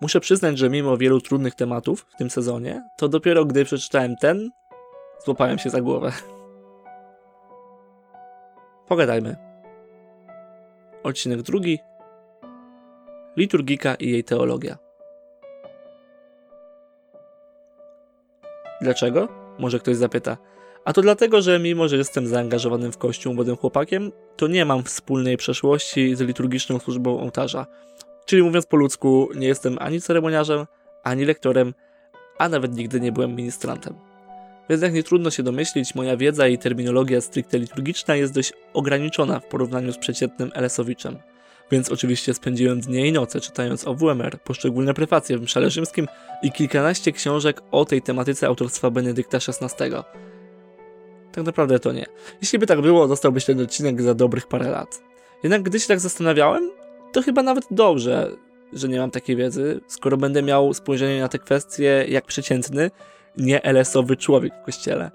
Muszę 0.00 0.20
przyznać, 0.20 0.58
że 0.58 0.70
mimo 0.70 0.96
wielu 0.96 1.20
trudnych 1.20 1.54
tematów 1.54 2.06
w 2.14 2.16
tym 2.16 2.30
sezonie, 2.30 2.88
to 2.96 3.08
dopiero 3.08 3.44
gdy 3.44 3.64
przeczytałem 3.64 4.16
ten, 4.16 4.50
złapałem 5.24 5.58
się 5.58 5.70
za 5.70 5.80
głowę. 5.80 6.12
Pogadajmy. 8.88 9.36
Odcinek 11.02 11.42
drugi. 11.42 11.78
Liturgika 13.36 13.94
i 13.94 14.10
jej 14.10 14.24
teologia. 14.24 14.78
Dlaczego? 18.80 19.28
Może 19.58 19.78
ktoś 19.78 19.96
zapyta. 19.96 20.36
A 20.84 20.92
to 20.92 21.02
dlatego, 21.02 21.42
że 21.42 21.58
mimo, 21.58 21.88
że 21.88 21.96
jestem 21.96 22.26
zaangażowanym 22.26 22.92
w 22.92 22.98
kościół 22.98 23.34
młodym 23.34 23.56
chłopakiem, 23.56 24.12
to 24.36 24.46
nie 24.46 24.64
mam 24.64 24.84
wspólnej 24.84 25.36
przeszłości 25.36 26.16
z 26.16 26.20
liturgiczną 26.20 26.78
służbą 26.78 27.20
ołtarza. 27.20 27.66
Czyli 28.26 28.42
mówiąc 28.42 28.66
po 28.66 28.76
ludzku, 28.76 29.28
nie 29.34 29.46
jestem 29.46 29.76
ani 29.80 30.00
ceremoniarzem, 30.00 30.66
ani 31.02 31.24
lektorem, 31.24 31.74
a 32.38 32.48
nawet 32.48 32.76
nigdy 32.76 33.00
nie 33.00 33.12
byłem 33.12 33.34
ministrantem. 33.34 33.94
Więc 34.70 34.82
jak 34.82 34.92
nie 34.92 35.02
trudno 35.02 35.30
się 35.30 35.42
domyślić, 35.42 35.94
moja 35.94 36.16
wiedza 36.16 36.48
i 36.48 36.58
terminologia 36.58 37.20
stricte 37.20 37.58
liturgiczna 37.58 38.16
jest 38.16 38.34
dość 38.34 38.52
ograniczona 38.72 39.40
w 39.40 39.46
porównaniu 39.46 39.92
z 39.92 39.98
przeciętnym 39.98 40.50
Elesowiczem. 40.54 41.18
Więc 41.70 41.92
oczywiście 41.92 42.34
spędziłem 42.34 42.80
dnie 42.80 43.06
i 43.06 43.12
noce 43.12 43.40
czytając 43.40 43.86
o 43.86 43.94
WMR, 43.94 44.40
poszczególne 44.40 44.94
prefacje 44.94 45.38
w 45.38 45.42
Mszale 45.42 45.70
Rzymskim 45.70 46.08
i 46.42 46.52
kilkanaście 46.52 47.12
książek 47.12 47.62
o 47.70 47.84
tej 47.84 48.02
tematyce 48.02 48.46
autorstwa 48.46 48.90
Benedykta 48.90 49.38
XVI. 49.38 49.90
Tak 51.32 51.44
naprawdę 51.44 51.78
to 51.78 51.92
nie. 51.92 52.06
Jeśli 52.40 52.58
by 52.58 52.66
tak 52.66 52.80
było, 52.80 53.08
dostałbyś 53.08 53.44
ten 53.44 53.60
odcinek 53.60 54.02
za 54.02 54.14
dobrych 54.14 54.46
parę 54.46 54.70
lat. 54.70 55.02
Jednak 55.42 55.62
gdy 55.62 55.80
się 55.80 55.88
tak 55.88 56.00
zastanawiałem, 56.00 56.70
to 57.16 57.22
chyba 57.22 57.42
nawet 57.42 57.64
dobrze, 57.70 58.30
że 58.72 58.88
nie 58.88 58.98
mam 58.98 59.10
takiej 59.10 59.36
wiedzy, 59.36 59.80
skoro 59.86 60.16
będę 60.16 60.42
miał 60.42 60.74
spojrzenie 60.74 61.20
na 61.20 61.28
te 61.28 61.38
kwestie 61.38 62.04
jak 62.08 62.26
przeciętny, 62.26 62.90
nie 63.36 63.62
LS-owy 63.62 64.16
człowiek 64.16 64.52
w 64.62 64.64
kościele. 64.64 65.10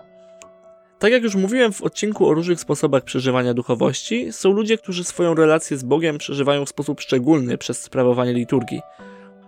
Tak 1.00 1.12
jak 1.12 1.24
już 1.24 1.36
mówiłem 1.36 1.74
w 1.74 1.82
odcinku 1.82 2.28
o 2.28 2.34
różnych 2.34 2.60
sposobach 2.60 3.04
przeżywania 3.04 3.54
duchowości, 3.54 4.34
są 4.34 4.52
ludzie, 4.52 4.78
którzy 4.78 5.04
swoją 5.04 5.34
relację 5.34 5.78
z 5.78 5.84
Bogiem 5.84 6.18
przeżywają 6.18 6.66
w 6.66 6.70
sposób 6.70 7.02
szczególny 7.02 7.58
przez 7.58 7.82
sprawowanie 7.82 8.34
liturgii. 8.34 8.82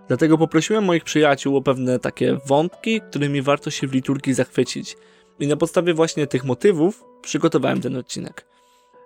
Dlatego 0.08 0.38
poprosiłem 0.38 0.84
moich 0.84 1.04
przyjaciół 1.04 1.58
o 1.58 1.62
pewne 1.62 2.00
takie 2.00 2.38
wątki, 2.46 3.02
którymi 3.02 3.42
warto 3.42 3.70
się 3.72 3.88
w 3.88 3.94
liturgii 3.94 4.34
zachwycić. 4.34 4.98
I 5.40 5.48
na 5.48 5.56
podstawie 5.56 5.94
właśnie 5.94 6.28
tych 6.28 6.44
motywów 6.46 7.04
przygotowałem 7.22 7.82
ten 7.82 7.96
odcinek. 7.96 8.53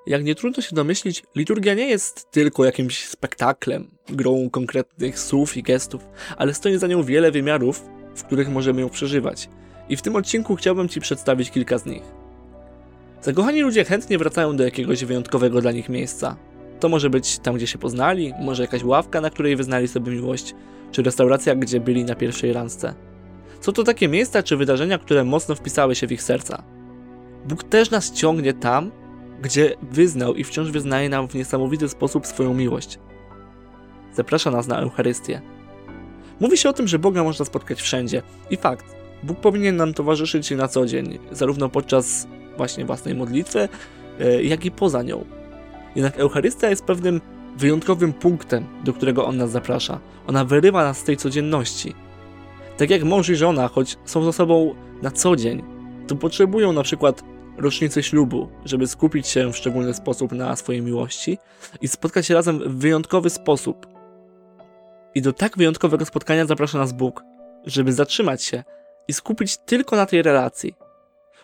Jak 0.07 0.23
nie 0.23 0.35
trudno 0.35 0.63
się 0.63 0.75
domyślić, 0.75 1.23
liturgia 1.35 1.73
nie 1.73 1.87
jest 1.87 2.31
tylko 2.31 2.65
jakimś 2.65 3.07
spektaklem, 3.07 3.91
grą 4.09 4.49
konkretnych 4.49 5.19
słów 5.19 5.57
i 5.57 5.63
gestów, 5.63 6.07
ale 6.37 6.53
stoi 6.53 6.77
za 6.77 6.87
nią 6.87 7.03
wiele 7.03 7.31
wymiarów, 7.31 7.83
w 8.15 8.23
których 8.23 8.49
możemy 8.49 8.81
ją 8.81 8.89
przeżywać. 8.89 9.49
I 9.89 9.97
w 9.97 10.01
tym 10.01 10.15
odcinku 10.15 10.55
chciałbym 10.55 10.89
Ci 10.89 11.01
przedstawić 11.01 11.51
kilka 11.51 11.77
z 11.77 11.85
nich. 11.85 12.03
Zakochani 13.21 13.61
ludzie 13.61 13.85
chętnie 13.85 14.17
wracają 14.17 14.57
do 14.57 14.63
jakiegoś 14.63 15.05
wyjątkowego 15.05 15.61
dla 15.61 15.71
nich 15.71 15.89
miejsca. 15.89 16.37
To 16.79 16.89
może 16.89 17.09
być 17.09 17.39
tam, 17.39 17.55
gdzie 17.55 17.67
się 17.67 17.77
poznali, 17.77 18.33
może 18.39 18.63
jakaś 18.63 18.83
ławka, 18.83 19.21
na 19.21 19.29
której 19.29 19.55
wyznali 19.55 19.87
sobie 19.87 20.11
miłość, 20.11 20.55
czy 20.91 21.03
restauracja, 21.03 21.55
gdzie 21.55 21.79
byli 21.79 22.05
na 22.05 22.15
pierwszej 22.15 22.53
randce. 22.53 22.93
Są 23.61 23.71
to 23.71 23.83
takie 23.83 24.07
miejsca 24.07 24.43
czy 24.43 24.57
wydarzenia, 24.57 24.97
które 24.97 25.23
mocno 25.23 25.55
wpisały 25.55 25.95
się 25.95 26.07
w 26.07 26.11
ich 26.11 26.21
serca. 26.21 26.63
Bóg 27.47 27.63
też 27.63 27.91
nas 27.91 28.11
ciągnie 28.11 28.53
tam, 28.53 28.91
gdzie 29.41 29.75
wyznał 29.81 30.35
i 30.35 30.43
wciąż 30.43 30.71
wyznaje 30.71 31.09
nam 31.09 31.27
w 31.27 31.35
niesamowity 31.35 31.89
sposób 31.89 32.27
swoją 32.27 32.53
miłość. 32.53 32.99
Zaprasza 34.13 34.51
nas 34.51 34.67
na 34.67 34.79
Eucharystię. 34.79 35.41
Mówi 36.39 36.57
się 36.57 36.69
o 36.69 36.73
tym, 36.73 36.87
że 36.87 36.99
Boga 36.99 37.23
można 37.23 37.45
spotkać 37.45 37.81
wszędzie. 37.81 38.21
I 38.49 38.57
fakt, 38.57 38.95
Bóg 39.23 39.39
powinien 39.39 39.75
nam 39.75 39.93
towarzyszyć 39.93 40.51
na 40.51 40.67
co 40.67 40.85
dzień, 40.85 41.19
zarówno 41.31 41.69
podczas 41.69 42.27
właśnie 42.57 42.85
własnej 42.85 43.15
modlitwy, 43.15 43.69
e, 44.19 44.43
jak 44.43 44.65
i 44.65 44.71
poza 44.71 45.03
nią. 45.03 45.25
Jednak 45.95 46.19
Eucharystia 46.19 46.69
jest 46.69 46.85
pewnym 46.85 47.21
wyjątkowym 47.57 48.13
punktem, 48.13 48.65
do 48.83 48.93
którego 48.93 49.25
On 49.25 49.37
nas 49.37 49.51
zaprasza. 49.51 49.99
Ona 50.27 50.45
wyrywa 50.45 50.83
nas 50.83 50.97
z 50.97 51.03
tej 51.03 51.17
codzienności. 51.17 51.93
Tak 52.77 52.89
jak 52.89 53.03
mąż 53.03 53.29
i 53.29 53.35
żona, 53.35 53.67
choć 53.67 53.97
są 54.05 54.23
ze 54.23 54.33
sobą 54.33 54.75
na 55.01 55.11
co 55.11 55.35
dzień, 55.35 55.63
to 56.07 56.15
potrzebują 56.15 56.73
na 56.73 56.83
przykład 56.83 57.23
rocznicy 57.57 58.03
ślubu, 58.03 58.49
żeby 58.65 58.87
skupić 58.87 59.27
się 59.27 59.51
w 59.51 59.57
szczególny 59.57 59.93
sposób 59.93 60.31
na 60.31 60.55
swojej 60.55 60.81
miłości 60.81 61.37
i 61.81 61.87
spotkać 61.87 62.25
się 62.25 62.33
razem 62.33 62.59
w 62.59 62.77
wyjątkowy 62.77 63.29
sposób. 63.29 63.87
I 65.15 65.21
do 65.21 65.33
tak 65.33 65.57
wyjątkowego 65.57 66.05
spotkania 66.05 66.45
zaprasza 66.45 66.77
nas 66.77 66.93
Bóg, 66.93 67.23
żeby 67.65 67.93
zatrzymać 67.93 68.43
się 68.43 68.63
i 69.07 69.13
skupić 69.13 69.57
tylko 69.57 69.95
na 69.95 70.05
tej 70.05 70.21
relacji. 70.21 70.75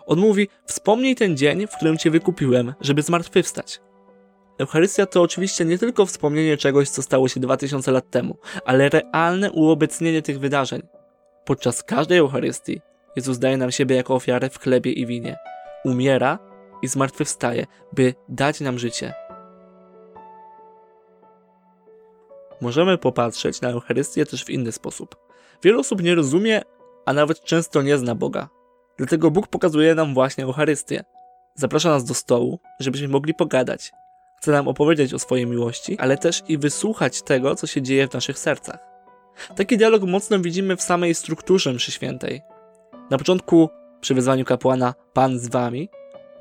On 0.05 0.19
mówi: 0.19 0.47
Wspomnij 0.65 1.15
ten 1.15 1.37
dzień, 1.37 1.67
w 1.67 1.75
którym 1.75 1.97
Cię 1.97 2.11
wykupiłem, 2.11 2.73
żeby 2.81 3.01
zmartwychwstać. 3.01 3.81
Eucharystia 4.59 5.05
to 5.05 5.21
oczywiście 5.21 5.65
nie 5.65 5.77
tylko 5.77 6.05
wspomnienie 6.05 6.57
czegoś, 6.57 6.89
co 6.89 7.01
stało 7.01 7.27
się 7.27 7.39
2000 7.39 7.91
lat 7.91 8.09
temu, 8.09 8.37
ale 8.65 8.89
realne 8.89 9.51
uobecnienie 9.51 10.21
tych 10.21 10.39
wydarzeń. 10.39 10.81
Podczas 11.45 11.83
każdej 11.83 12.17
Eucharystii 12.17 12.81
Jezus 13.15 13.39
daje 13.39 13.57
nam 13.57 13.71
siebie 13.71 13.95
jako 13.95 14.15
ofiarę 14.15 14.49
w 14.49 14.59
chlebie 14.59 14.91
i 14.91 15.05
winie. 15.05 15.37
Umiera 15.85 16.39
i 16.81 16.87
zmartwychwstaje, 16.87 17.65
by 17.93 18.13
dać 18.29 18.59
nam 18.59 18.79
życie. 18.79 19.13
Możemy 22.61 22.97
popatrzeć 22.97 23.61
na 23.61 23.69
Eucharystię 23.69 24.25
też 24.25 24.45
w 24.45 24.49
inny 24.49 24.71
sposób. 24.71 25.15
Wiele 25.63 25.77
osób 25.77 26.03
nie 26.03 26.15
rozumie, 26.15 26.61
a 27.05 27.13
nawet 27.13 27.43
często 27.43 27.81
nie 27.81 27.97
zna 27.97 28.15
Boga. 28.15 28.49
Dlatego 28.97 29.31
Bóg 29.31 29.47
pokazuje 29.47 29.95
nam 29.95 30.13
właśnie 30.13 30.43
Eucharystię. 30.43 31.03
Zaprasza 31.55 31.89
nas 31.89 32.03
do 32.03 32.13
stołu, 32.13 32.59
żebyśmy 32.79 33.07
mogli 33.07 33.33
pogadać. 33.33 33.91
Chce 34.37 34.51
nam 34.51 34.67
opowiedzieć 34.67 35.13
o 35.13 35.19
swojej 35.19 35.47
miłości, 35.47 35.97
ale 35.99 36.17
też 36.17 36.43
i 36.47 36.57
wysłuchać 36.57 37.21
tego, 37.21 37.55
co 37.55 37.67
się 37.67 37.81
dzieje 37.81 38.07
w 38.07 38.13
naszych 38.13 38.39
sercach. 38.39 38.79
Taki 39.55 39.77
dialog 39.77 40.03
mocno 40.03 40.39
widzimy 40.39 40.77
w 40.77 40.81
samej 40.81 41.15
strukturze 41.15 41.73
mszy 41.73 41.91
świętej. 41.91 42.41
Na 43.09 43.17
początku, 43.17 43.69
przy 44.03 44.13
wezwaniu 44.13 44.45
kapłana 44.45 44.93
Pan 45.13 45.39
z 45.39 45.47
wami, 45.47 45.89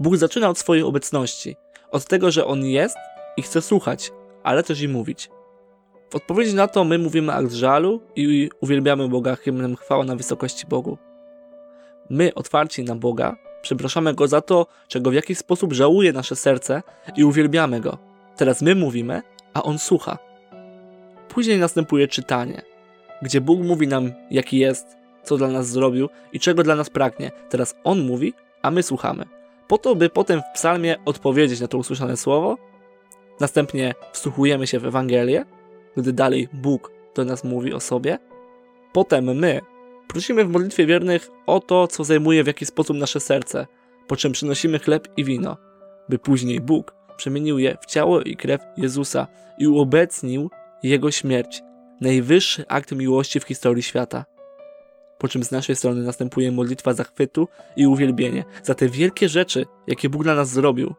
Bóg 0.00 0.16
zaczyna 0.16 0.48
od 0.48 0.58
swojej 0.58 0.84
obecności, 0.84 1.56
od 1.90 2.04
tego, 2.04 2.30
że 2.30 2.46
On 2.46 2.64
jest 2.64 2.96
i 3.36 3.42
chce 3.42 3.62
słuchać, 3.62 4.12
ale 4.42 4.62
też 4.62 4.80
i 4.80 4.88
mówić. 4.88 5.30
W 6.10 6.16
odpowiedzi 6.16 6.54
na 6.54 6.68
to 6.68 6.84
my 6.84 6.98
mówimy 6.98 7.32
akt 7.32 7.52
żalu 7.52 8.00
i 8.16 8.50
uwielbiamy 8.60 9.08
Boga 9.08 9.36
hymnem 9.36 9.76
chwała 9.76 10.04
na 10.04 10.16
wysokości 10.16 10.66
Bogu. 10.66 10.98
My, 12.10 12.34
otwarci 12.34 12.84
na 12.84 12.96
Boga, 12.96 13.36
przepraszamy 13.62 14.14
Go 14.14 14.28
za 14.28 14.40
to, 14.40 14.66
czego 14.88 15.10
w 15.10 15.14
jakiś 15.14 15.38
sposób 15.38 15.72
żałuje 15.72 16.12
nasze 16.12 16.36
serce 16.36 16.82
i 17.16 17.24
uwielbiamy 17.24 17.80
Go. 17.80 17.98
Teraz 18.36 18.62
my 18.62 18.74
mówimy, 18.74 19.22
a 19.54 19.62
On 19.62 19.78
słucha. 19.78 20.18
Później 21.28 21.58
następuje 21.58 22.08
czytanie, 22.08 22.62
gdzie 23.22 23.40
Bóg 23.40 23.60
mówi 23.60 23.88
nam, 23.88 24.12
jaki 24.30 24.58
jest, 24.58 25.01
co 25.24 25.36
dla 25.36 25.48
nas 25.48 25.68
zrobił 25.68 26.08
i 26.32 26.40
czego 26.40 26.62
dla 26.62 26.76
nas 26.76 26.90
pragnie. 26.90 27.30
Teraz 27.50 27.74
On 27.84 28.00
mówi, 28.06 28.34
a 28.62 28.70
my 28.70 28.82
słuchamy. 28.82 29.24
Po 29.68 29.78
to, 29.78 29.94
by 29.94 30.10
potem 30.10 30.40
w 30.40 30.54
psalmie 30.54 30.96
odpowiedzieć 31.04 31.60
na 31.60 31.68
to 31.68 31.78
usłyszane 31.78 32.16
słowo. 32.16 32.58
Następnie 33.40 33.94
wsłuchujemy 34.12 34.66
się 34.66 34.78
w 34.78 34.86
Ewangelię, 34.86 35.44
gdy 35.96 36.12
dalej 36.12 36.48
Bóg 36.52 36.92
do 37.14 37.24
nas 37.24 37.44
mówi 37.44 37.72
o 37.72 37.80
sobie. 37.80 38.18
Potem 38.92 39.24
my 39.24 39.60
prosimy 40.08 40.44
w 40.44 40.48
modlitwie 40.48 40.86
wiernych 40.86 41.30
o 41.46 41.60
to, 41.60 41.86
co 41.86 42.04
zajmuje 42.04 42.44
w 42.44 42.46
jakiś 42.46 42.68
sposób 42.68 42.96
nasze 42.96 43.20
serce, 43.20 43.66
po 44.08 44.16
czym 44.16 44.32
przynosimy 44.32 44.78
chleb 44.78 45.08
i 45.16 45.24
wino, 45.24 45.56
by 46.08 46.18
później 46.18 46.60
Bóg 46.60 46.94
przemienił 47.16 47.58
je 47.58 47.76
w 47.80 47.86
ciało 47.86 48.20
i 48.20 48.36
krew 48.36 48.60
Jezusa 48.76 49.26
i 49.58 49.66
uobecnił 49.66 50.50
Jego 50.82 51.10
śmierć, 51.10 51.62
najwyższy 52.00 52.64
akt 52.68 52.92
miłości 52.92 53.40
w 53.40 53.44
historii 53.44 53.82
świata. 53.82 54.24
Po 55.22 55.28
czym 55.28 55.44
z 55.44 55.50
naszej 55.50 55.76
strony 55.76 56.02
następuje 56.02 56.52
modlitwa 56.52 56.92
zachwytu 56.92 57.48
i 57.76 57.86
uwielbienie 57.86 58.44
za 58.62 58.74
te 58.74 58.88
wielkie 58.88 59.28
rzeczy, 59.28 59.66
jakie 59.86 60.08
Bóg 60.08 60.22
dla 60.22 60.34
nas 60.34 60.48
zrobił. 60.48 60.94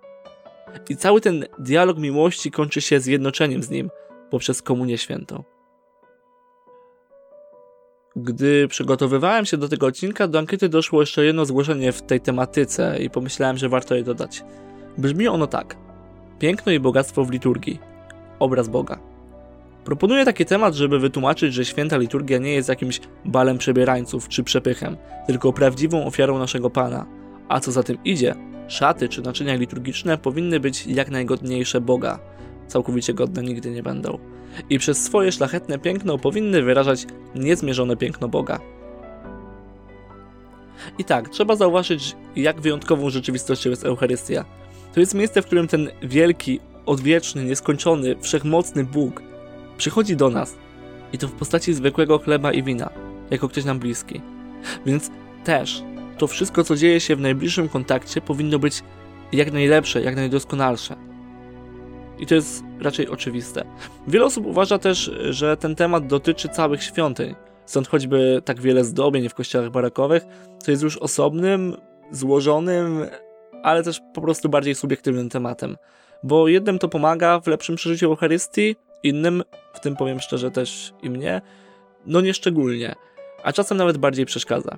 I 0.89 0.95
cały 0.97 1.21
ten 1.21 1.45
dialog 1.59 1.97
miłości 1.97 2.51
kończy 2.51 2.81
się 2.81 2.99
zjednoczeniem 2.99 3.63
z 3.63 3.69
Nim 3.69 3.89
poprzez 4.29 4.61
Komunię 4.61 4.97
Świętą. 4.97 5.43
Gdy 8.15 8.67
przygotowywałem 8.67 9.45
się 9.45 9.57
do 9.57 9.69
tego 9.69 9.87
odcinka, 9.87 10.27
do 10.27 10.39
ankiety 10.39 10.69
doszło 10.69 11.01
jeszcze 11.01 11.25
jedno 11.25 11.45
zgłoszenie 11.45 11.91
w 11.91 12.01
tej 12.01 12.21
tematyce 12.21 12.97
i 12.99 13.09
pomyślałem, 13.09 13.57
że 13.57 13.69
warto 13.69 13.95
je 13.95 14.03
dodać. 14.03 14.43
Brzmi 14.97 15.27
ono 15.27 15.47
tak. 15.47 15.77
Piękno 16.39 16.71
i 16.71 16.79
bogactwo 16.79 17.25
w 17.25 17.31
liturgii. 17.31 17.79
Obraz 18.39 18.67
Boga. 18.67 19.12
Proponuję 19.85 20.25
taki 20.25 20.45
temat, 20.45 20.75
żeby 20.75 20.99
wytłumaczyć, 20.99 21.53
że 21.53 21.65
święta 21.65 21.97
liturgia 21.97 22.37
nie 22.37 22.53
jest 22.53 22.69
jakimś 22.69 23.01
balem 23.25 23.57
przebierańców 23.57 24.27
czy 24.27 24.43
przepychem, 24.43 24.97
tylko 25.27 25.53
prawdziwą 25.53 26.05
ofiarą 26.05 26.39
naszego 26.39 26.69
Pana. 26.69 27.05
A 27.49 27.59
co 27.59 27.71
za 27.71 27.83
tym 27.83 27.97
idzie, 28.05 28.35
szaty 28.67 29.09
czy 29.09 29.21
naczynia 29.21 29.55
liturgiczne 29.55 30.17
powinny 30.17 30.59
być 30.59 30.87
jak 30.87 31.11
najgodniejsze 31.11 31.81
Boga. 31.81 32.19
Całkowicie 32.67 33.13
godne 33.13 33.43
nigdy 33.43 33.71
nie 33.71 33.83
będą. 33.83 34.19
i 34.69 34.79
przez 34.79 35.03
swoje 35.03 35.31
szlachetne 35.31 35.79
piękno 35.79 36.17
powinny 36.17 36.61
wyrażać 36.61 37.05
niezmierzone 37.35 37.97
piękno 37.97 38.27
Boga. 38.27 38.59
I 40.97 41.03
tak, 41.03 41.29
trzeba 41.29 41.55
zauważyć, 41.55 42.15
jak 42.35 42.61
wyjątkową 42.61 43.09
rzeczywistością 43.09 43.69
jest 43.69 43.85
Eucharystia. 43.85 44.45
To 44.93 44.99
jest 44.99 45.13
miejsce, 45.13 45.41
w 45.41 45.45
którym 45.45 45.67
ten 45.67 45.89
wielki, 46.01 46.59
odwieczny, 46.85 47.43
nieskończony, 47.43 48.15
wszechmocny 48.21 48.83
Bóg 48.83 49.21
przychodzi 49.77 50.15
do 50.15 50.29
nas 50.29 50.55
i 51.13 51.17
to 51.17 51.27
w 51.27 51.31
postaci 51.31 51.73
zwykłego 51.73 52.19
chleba 52.19 52.51
i 52.51 52.63
wina, 52.63 52.89
jako 53.31 53.49
ktoś 53.49 53.65
nam 53.65 53.79
bliski. 53.79 54.21
Więc 54.85 55.11
też 55.43 55.83
to 56.17 56.27
wszystko, 56.27 56.63
co 56.63 56.75
dzieje 56.75 56.99
się 56.99 57.15
w 57.15 57.21
najbliższym 57.21 57.69
kontakcie, 57.69 58.21
powinno 58.21 58.59
być 58.59 58.83
jak 59.31 59.51
najlepsze, 59.51 60.01
jak 60.01 60.15
najdoskonalsze. 60.15 60.95
I 62.19 62.25
to 62.25 62.35
jest 62.35 62.63
raczej 62.81 63.09
oczywiste. 63.09 63.65
Wiele 64.07 64.25
osób 64.25 64.45
uważa 64.45 64.79
też, 64.79 65.11
że 65.29 65.57
ten 65.57 65.75
temat 65.75 66.07
dotyczy 66.07 66.49
całych 66.49 66.83
świątyń, 66.83 67.35
stąd 67.65 67.87
choćby 67.87 68.41
tak 68.45 68.61
wiele 68.61 68.83
zdobień 68.83 69.29
w 69.29 69.33
kościołach 69.33 69.71
barakowych, 69.71 70.23
co 70.57 70.71
jest 70.71 70.83
już 70.83 70.97
osobnym, 70.97 71.75
złożonym, 72.11 73.05
ale 73.63 73.83
też 73.83 74.01
po 74.13 74.21
prostu 74.21 74.49
bardziej 74.49 74.75
subiektywnym 74.75 75.29
tematem. 75.29 75.77
Bo 76.23 76.47
jednym 76.47 76.79
to 76.79 76.89
pomaga 76.89 77.39
w 77.39 77.47
lepszym 77.47 77.75
przeżyciu 77.75 78.05
Eucharystii, 78.05 78.75
innym, 79.03 79.43
w 79.73 79.79
tym 79.79 79.95
powiem 79.95 80.19
szczerze 80.19 80.51
też 80.51 80.93
i 81.03 81.09
mnie, 81.09 81.41
no 82.05 82.21
nieszczególnie, 82.21 82.95
a 83.43 83.53
czasem 83.53 83.77
nawet 83.77 83.97
bardziej 83.97 84.25
przeszkadza. 84.25 84.77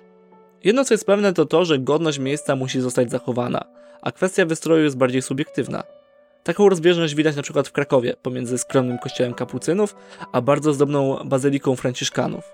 Jedno 0.64 0.86
co 0.86 0.94
jest 0.94 1.06
pewne 1.06 1.34
to 1.34 1.46
to, 1.46 1.66
że 1.66 1.80
godność 1.80 2.20
miejsca 2.20 2.56
musi 2.56 2.82
zostać 2.82 3.12
zachowana, 3.12 3.66
a 4.02 4.12
kwestia 4.12 4.46
wystroju 4.46 4.84
jest 4.84 4.98
bardziej 4.98 5.22
subiektywna. 5.22 5.84
Taką 6.44 6.70
rozbieżność 6.70 7.16
widać 7.16 7.36
na 7.36 7.42
przykład 7.42 7.68
w 7.68 7.72
Krakowie 7.72 8.14
pomiędzy 8.22 8.58
skromnym 8.58 8.98
kościołem 8.98 9.34
kapucynów, 9.34 9.96
a 10.32 10.42
bardzo 10.42 10.74
zdobną 10.74 11.20
bazyliką 11.26 11.76
franciszkanów. 11.76 12.54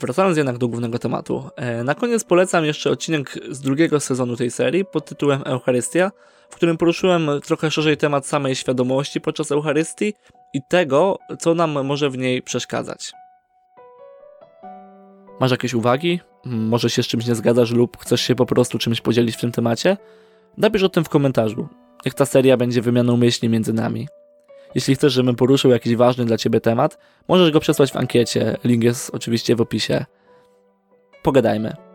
Wracając 0.00 0.36
jednak 0.36 0.58
do 0.58 0.68
głównego 0.68 0.98
tematu, 0.98 1.50
e, 1.56 1.84
na 1.84 1.94
koniec 1.94 2.24
polecam 2.24 2.64
jeszcze 2.64 2.90
odcinek 2.90 3.38
z 3.50 3.60
drugiego 3.60 4.00
sezonu 4.00 4.36
tej 4.36 4.50
serii 4.50 4.84
pod 4.84 5.04
tytułem 5.04 5.42
Eucharystia, 5.44 6.10
w 6.50 6.56
którym 6.56 6.76
poruszyłem 6.76 7.30
trochę 7.46 7.70
szerzej 7.70 7.96
temat 7.96 8.26
samej 8.26 8.54
świadomości 8.54 9.20
podczas 9.20 9.52
Eucharystii 9.52 10.14
i 10.54 10.60
tego, 10.68 11.18
co 11.38 11.54
nam 11.54 11.86
może 11.86 12.10
w 12.10 12.18
niej 12.18 12.42
przeszkadzać. 12.42 13.12
Masz 15.40 15.50
jakieś 15.50 15.74
uwagi? 15.74 16.20
Może 16.44 16.90
się 16.90 17.02
z 17.02 17.06
czymś 17.06 17.26
nie 17.26 17.34
zgadzasz 17.34 17.70
lub 17.70 17.96
chcesz 17.98 18.20
się 18.20 18.34
po 18.34 18.46
prostu 18.46 18.78
czymś 18.78 19.00
podzielić 19.00 19.36
w 19.36 19.40
tym 19.40 19.52
temacie? 19.52 19.96
Napisz 20.56 20.82
o 20.82 20.88
tym 20.88 21.04
w 21.04 21.08
komentarzu. 21.08 21.68
Niech 22.06 22.14
ta 22.14 22.26
seria 22.26 22.56
będzie 22.56 22.82
wymianą 22.82 23.16
myśli 23.16 23.48
między 23.48 23.72
nami. 23.72 24.08
Jeśli 24.74 24.94
chcesz, 24.94 25.12
żebym 25.12 25.36
poruszył 25.36 25.70
jakiś 25.70 25.96
ważny 25.96 26.24
dla 26.24 26.38
Ciebie 26.38 26.60
temat, 26.60 26.98
możesz 27.28 27.50
go 27.50 27.60
przesłać 27.60 27.92
w 27.92 27.96
ankiecie. 27.96 28.56
Link 28.64 28.84
jest 28.84 29.14
oczywiście 29.14 29.56
w 29.56 29.60
opisie. 29.60 30.04
Pogadajmy. 31.22 31.85